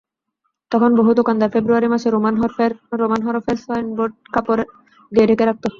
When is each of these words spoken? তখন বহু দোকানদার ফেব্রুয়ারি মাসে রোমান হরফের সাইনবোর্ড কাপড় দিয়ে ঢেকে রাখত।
তখন 0.71 0.91
বহু 0.99 1.11
দোকানদার 1.19 1.53
ফেব্রুয়ারি 1.53 1.87
মাসে 1.87 2.07
রোমান 2.09 2.35
হরফের 3.25 3.57
সাইনবোর্ড 3.65 4.13
কাপড় 4.33 4.63
দিয়ে 5.11 5.27
ঢেকে 5.29 5.45
রাখত। 5.45 5.63